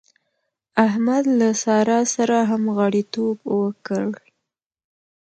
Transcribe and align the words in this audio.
احمد 0.87 1.23
له 1.39 1.49
سارا 1.63 1.99
سره 2.15 2.35
همغاړيتوب 2.51 3.37
وکړ. 3.59 4.05